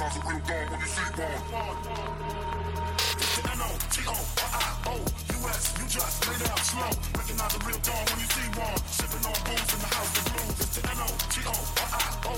[0.00, 1.76] Recognize a real dog when you see one.
[3.52, 4.96] N-O-T-O-R-I-O-U-S.
[5.76, 6.88] You just lay down slow.
[7.20, 8.80] Recognize a real dog when you see one.
[8.88, 10.56] Sipping on booze in the house of blues.
[10.56, 12.32] It's the N-O-T-O-R-I-O-U-S.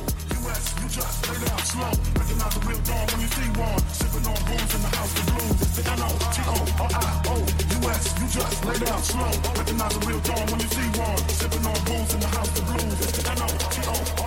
[0.83, 1.95] You just lay down slow.
[2.19, 3.79] Recognize a real dog when you see one.
[3.95, 5.63] Sipping on booze in the house of blues.
[5.63, 7.25] It's the N-O-T-O-R-I-O-U-S.
[8.19, 9.31] You just lay down slow.
[9.55, 11.15] Recognize a real dog when you see one.
[11.31, 12.99] Sipping on booze in the house of blues.
[13.07, 14.22] It's the N-O-T-O-R-I-O-U-S.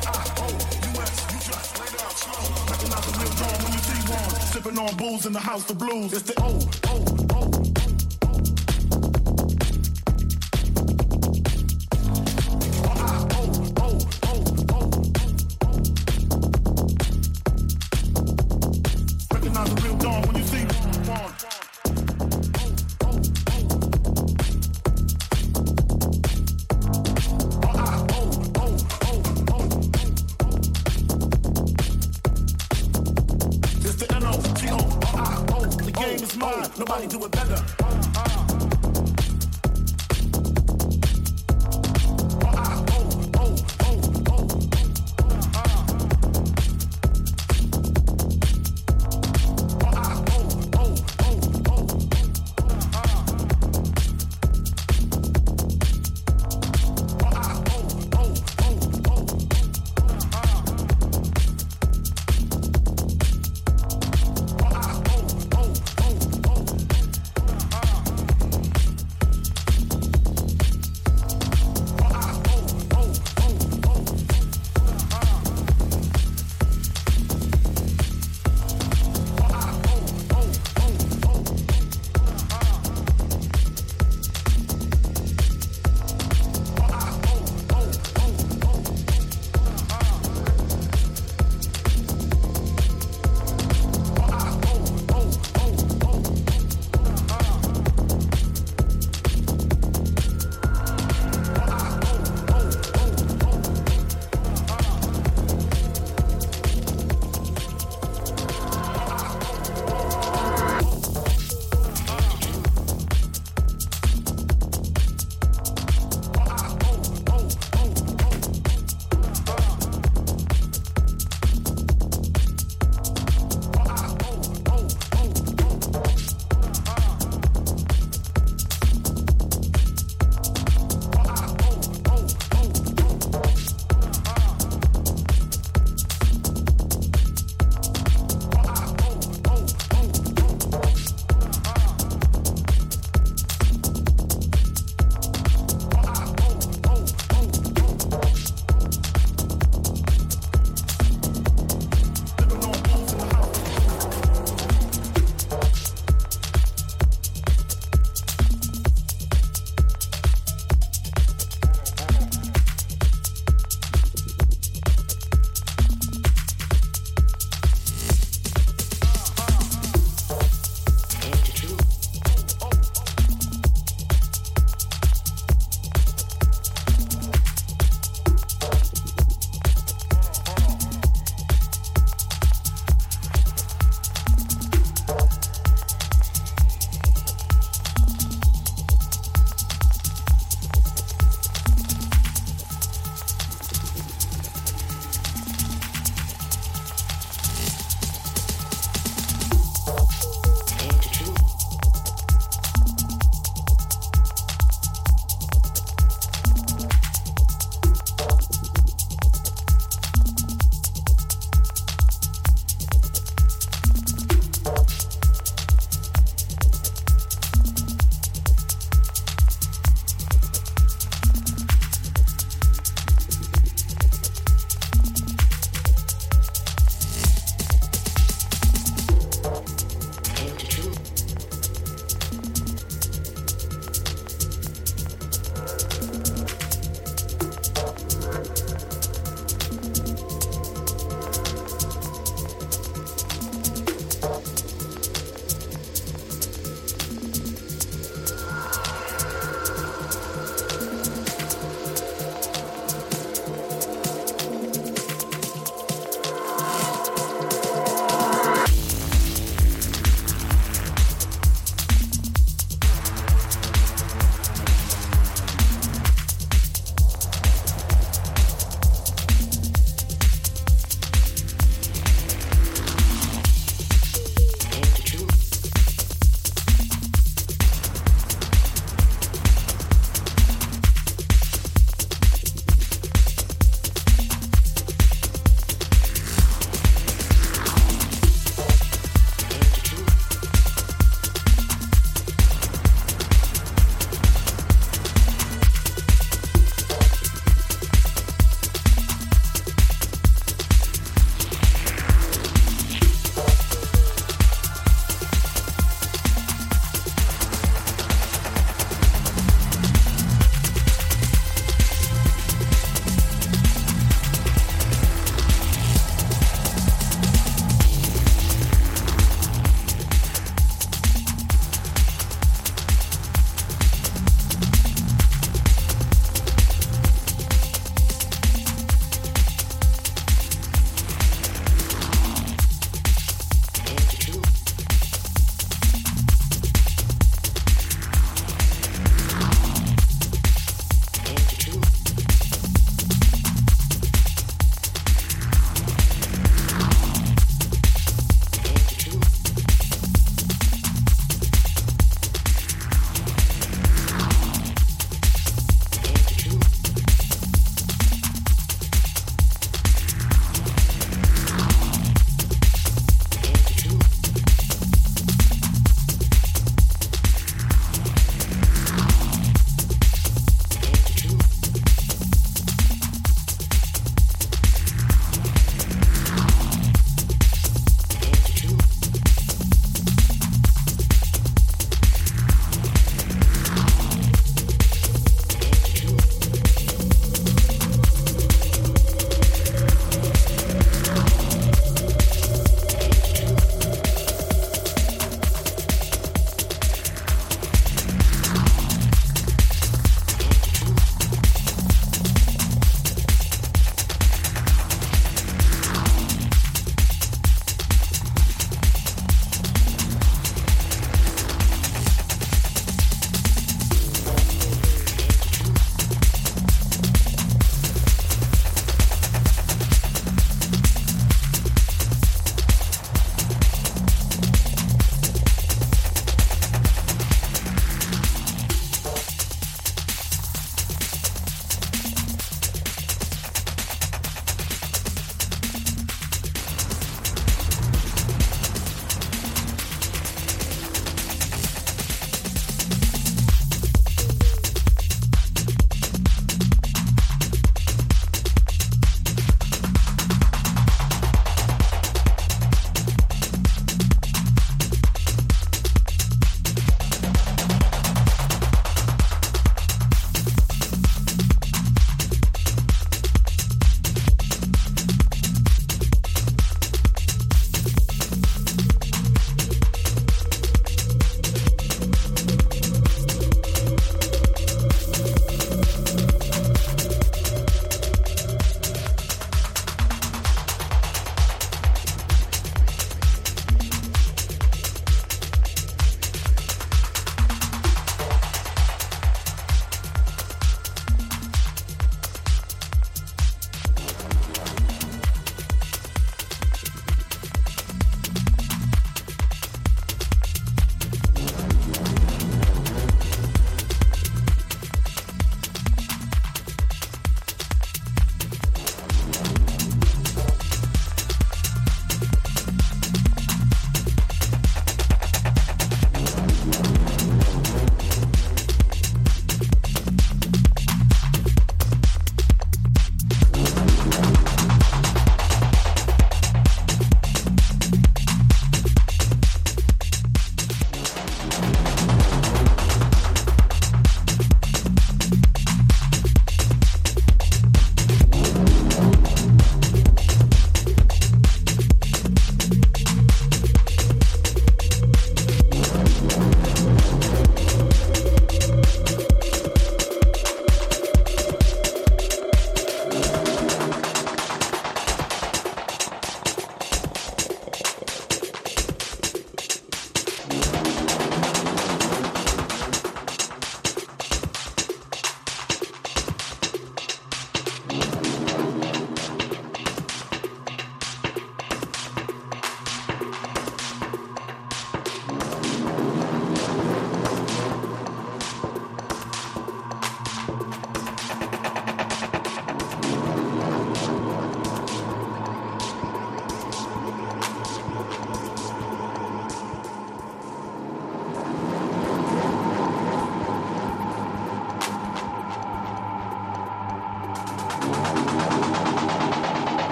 [3.25, 4.41] Real dog when you see one.
[4.53, 6.13] Sipping on booze in the house of blues.
[6.13, 7.74] It's the O O O.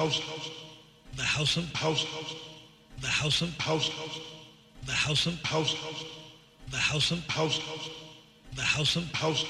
[0.00, 0.18] house.
[0.20, 0.50] House,
[1.14, 2.06] the house of house,
[3.00, 3.90] the house of house,
[4.86, 5.76] the house of house,
[6.70, 7.60] the house of house,
[8.56, 9.44] the house of house.